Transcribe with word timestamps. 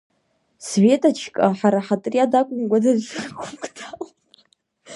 Светачка, 0.67 1.43
ҳара 1.59 1.81
ҳотриад 1.87 2.31
акәымкәа 2.39 2.79
даҽа 2.83 3.23
гәыԥк 3.37 3.63
далоуп. 3.75 4.15